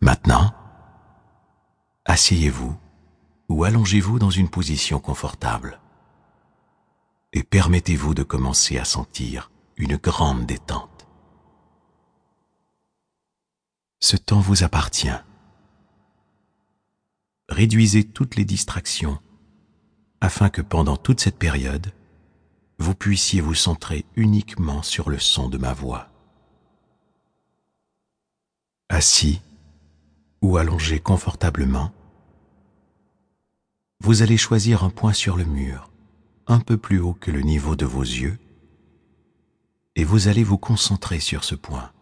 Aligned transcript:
Maintenant, 0.00 0.54
asseyez-vous 2.06 2.74
ou 3.48 3.64
allongez-vous 3.64 4.18
dans 4.18 4.30
une 4.30 4.48
position 4.48 4.98
confortable 4.98 5.78
et 7.32 7.42
permettez-vous 7.42 8.14
de 8.14 8.22
commencer 8.22 8.78
à 8.78 8.84
sentir 8.84 9.50
une 9.76 9.96
grande 9.96 10.46
détente. 10.46 11.06
Ce 14.00 14.16
temps 14.16 14.40
vous 14.40 14.64
appartient. 14.64 15.10
Réduisez 17.48 18.04
toutes 18.04 18.36
les 18.36 18.44
distractions 18.44 19.20
afin 20.22 20.48
que 20.48 20.62
pendant 20.62 20.96
toute 20.96 21.20
cette 21.20 21.38
période, 21.38 21.92
vous 22.78 22.94
puissiez 22.94 23.40
vous 23.40 23.54
centrer 23.54 24.06
uniquement 24.16 24.82
sur 24.82 25.10
le 25.10 25.18
son 25.18 25.48
de 25.48 25.58
ma 25.58 25.74
voix. 25.74 26.08
Assis 28.88 29.42
ou 30.42 30.56
allongé 30.56 31.00
confortablement, 31.00 31.92
vous 34.00 34.22
allez 34.22 34.38
choisir 34.38 34.82
un 34.82 34.90
point 34.90 35.12
sur 35.12 35.36
le 35.36 35.44
mur, 35.44 35.90
un 36.46 36.60
peu 36.60 36.78
plus 36.78 37.00
haut 37.00 37.12
que 37.12 37.30
le 37.30 37.42
niveau 37.42 37.76
de 37.76 37.84
vos 37.84 38.02
yeux, 38.02 38.38
et 39.94 40.04
vous 40.04 40.28
allez 40.28 40.42
vous 40.42 40.58
concentrer 40.58 41.20
sur 41.20 41.44
ce 41.44 41.54
point. 41.54 41.92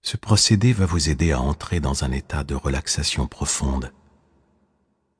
Ce 0.00 0.16
procédé 0.16 0.72
va 0.72 0.86
vous 0.86 1.10
aider 1.10 1.32
à 1.32 1.40
entrer 1.40 1.80
dans 1.80 2.04
un 2.04 2.12
état 2.12 2.44
de 2.44 2.54
relaxation 2.54 3.26
profonde, 3.26 3.92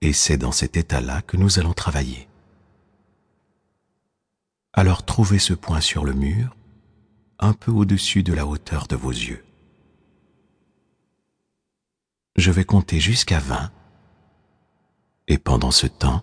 et 0.01 0.13
c'est 0.13 0.39
dans 0.39 0.53
cet 0.53 0.77
état-là 0.77 1.23
que 1.23 1.37
nous 1.37 1.59
allons 1.59 1.75
travailler. 1.75 2.29
Alors 4.73 5.05
trouvez 5.05 5.39
ce 5.39 5.55
point 5.55 5.81
sur 5.81 6.05
le 6.05 6.13
mur, 6.13 6.57
un 7.39 7.53
peu 7.53 7.71
au-dessus 7.71 8.23
de 8.23 8.33
la 8.33 8.47
hauteur 8.47 8.87
de 8.87 8.97
vos 8.97 9.11
yeux. 9.11 9.45
Je 12.37 12.51
vais 12.51 12.65
compter 12.65 13.01
jusqu'à 13.01 13.39
20 13.39 13.71
et 15.29 15.39
pendant 15.39 15.71
ce 15.71 15.87
temps, 15.87 16.23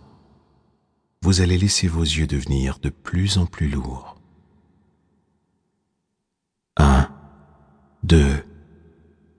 vous 1.21 1.41
allez 1.41 1.57
laisser 1.57 1.87
vos 1.87 2.03
yeux 2.03 2.27
devenir 2.27 2.79
de 2.79 2.89
plus 2.89 3.37
en 3.37 3.45
plus 3.45 3.69
lourds. 3.69 4.17
1, 6.77 7.09
2, 8.03 8.45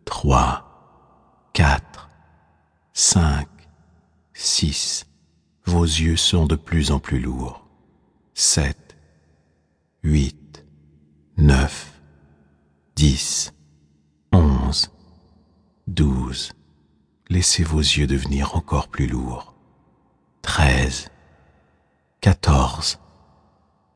3, 0.04 1.50
4, 1.52 2.10
5, 2.92 3.48
6. 4.32 5.06
Vos 5.66 5.84
yeux 5.84 6.16
sont 6.16 6.46
de 6.46 6.56
plus 6.56 6.90
en 6.90 6.98
plus 6.98 7.20
lourds. 7.20 7.66
7, 8.34 8.96
8, 10.02 10.43
9, 11.44 11.92
10, 12.96 13.52
11, 14.32 14.90
12. 15.88 16.52
Laissez 17.28 17.62
vos 17.62 17.80
yeux 17.80 18.06
devenir 18.06 18.56
encore 18.56 18.88
plus 18.88 19.06
lourds 19.06 19.54
treize, 20.40 21.10
quatorze, 22.22 22.98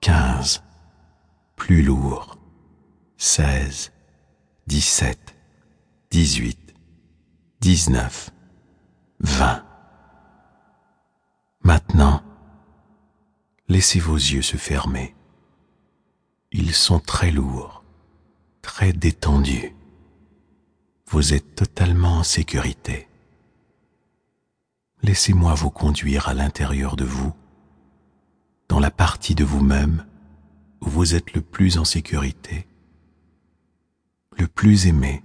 quinze, 0.03 0.63
plus 1.57 1.81
lourd, 1.81 2.37
seize, 3.17 3.93
dix-sept, 4.67 5.35
dix-huit, 6.11 6.75
dix-neuf, 7.61 8.29
vingt. 9.21 9.65
Maintenant, 11.63 12.23
laissez 13.69 14.01
vos 14.01 14.17
yeux 14.17 14.43
se 14.43 14.59
fermer. 14.59 15.15
Sont 16.79 17.01
très 17.01 17.33
lourds, 17.33 17.83
très 18.63 18.93
détendus. 18.95 19.75
Vous 21.09 21.35
êtes 21.35 21.57
totalement 21.57 22.19
en 22.19 22.23
sécurité. 22.23 23.09
Laissez-moi 25.03 25.53
vous 25.55 25.71
conduire 25.71 26.29
à 26.29 26.35
l'intérieur 26.35 26.97
de 26.97 27.05
vous, 27.05 27.35
dans 28.69 28.79
la 28.79 28.93
partie 28.93 29.35
de 29.35 29.45
vous-même 29.45 30.07
où 30.81 30.89
vous 30.89 31.15
êtes 31.15 31.35
le 31.35 31.43
plus 31.43 31.77
en 31.77 31.85
sécurité, 31.85 32.67
le 34.39 34.47
plus 34.47 34.87
aimé, 34.87 35.23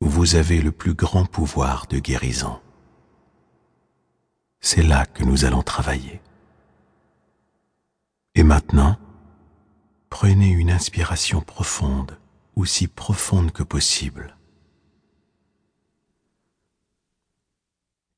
où 0.00 0.08
vous 0.08 0.36
avez 0.36 0.60
le 0.60 0.72
plus 0.72 0.94
grand 0.94 1.24
pouvoir 1.24 1.86
de 1.88 1.98
guérison. 1.98 2.60
C'est 4.60 4.82
là 4.84 5.04
que 5.06 5.24
nous 5.24 5.46
allons 5.46 5.62
travailler. 5.62 6.20
Et 8.36 8.44
maintenant, 8.44 8.98
prenez 10.12 10.50
une 10.50 10.70
inspiration 10.70 11.40
profonde, 11.40 12.18
aussi 12.54 12.86
profonde 12.86 13.50
que 13.50 13.62
possible. 13.62 14.36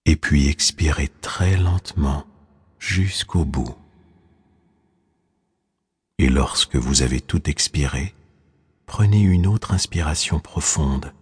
et 0.05 0.17
puis 0.17 0.49
expirez 0.49 1.09
très 1.09 1.57
lentement 1.57 2.25
jusqu'au 2.79 3.45
bout. 3.45 3.75
Et 6.19 6.29
lorsque 6.29 6.77
vous 6.77 7.03
avez 7.03 7.21
tout 7.21 7.49
expiré, 7.51 8.15
prenez 8.87 9.21
une 9.21 9.47
autre 9.47 9.73
inspiration 9.73 10.41
profonde, 10.41 11.13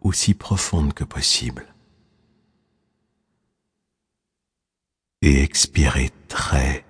aussi 0.00 0.34
profonde 0.34 0.92
que 0.92 1.04
possible. 1.04 1.66
Et 5.22 5.42
expirez 5.42 6.10
très, 6.28 6.84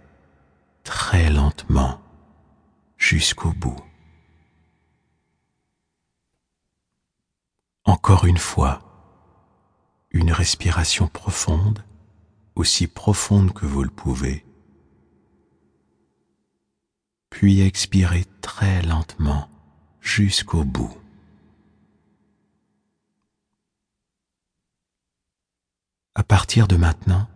très 0.84 1.30
lentement 1.30 2.01
jusqu'au 3.12 3.52
bout. 3.52 3.76
Encore 7.84 8.24
une 8.24 8.38
fois, 8.38 8.80
une 10.12 10.32
respiration 10.32 11.08
profonde, 11.08 11.84
aussi 12.54 12.86
profonde 12.86 13.52
que 13.52 13.66
vous 13.66 13.82
le 13.82 13.90
pouvez, 13.90 14.46
puis 17.28 17.60
expirez 17.60 18.24
très 18.40 18.80
lentement 18.80 19.50
jusqu'au 20.00 20.64
bout. 20.64 20.96
À 26.14 26.22
partir 26.22 26.66
de 26.66 26.76
maintenant, 26.76 27.28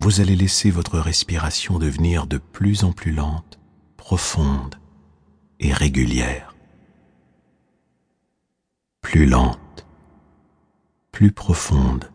vous 0.00 0.20
allez 0.20 0.36
laisser 0.36 0.70
votre 0.70 0.98
respiration 0.98 1.78
devenir 1.78 2.26
de 2.26 2.36
plus 2.36 2.84
en 2.84 2.92
plus 2.92 3.12
lente, 3.12 3.59
profonde 4.00 4.76
et 5.60 5.72
régulière. 5.72 6.54
Plus 9.02 9.26
lente 9.26 9.70
plus 11.20 11.32
profonde 11.32 12.10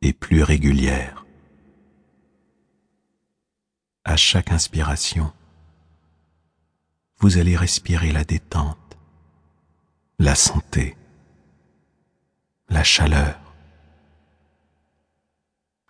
et 0.00 0.14
plus 0.14 0.42
régulière. 0.42 1.26
À 4.04 4.16
chaque 4.16 4.52
inspiration, 4.52 5.30
vous 7.18 7.36
allez 7.36 7.58
respirer 7.58 8.10
la 8.10 8.24
détente, 8.24 8.96
la 10.18 10.34
santé, 10.34 10.96
la 12.70 12.84
chaleur. 12.84 13.38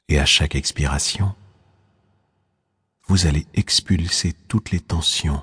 Et 0.08 0.18
à 0.18 0.26
chaque 0.26 0.56
expiration, 0.56 1.32
vous 3.06 3.26
allez 3.26 3.46
expulser 3.54 4.32
toutes 4.48 4.70
les 4.70 4.80
tensions, 4.80 5.42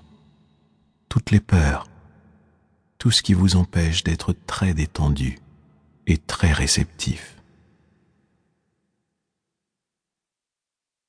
toutes 1.09 1.31
les 1.31 1.39
peurs, 1.39 1.87
tout 2.97 3.11
ce 3.11 3.21
qui 3.21 3.33
vous 3.33 3.55
empêche 3.55 4.03
d'être 4.03 4.33
très 4.45 4.73
détendu 4.73 5.39
et 6.07 6.17
très 6.17 6.51
réceptif. 6.51 7.40